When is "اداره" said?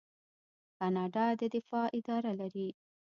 1.99-2.31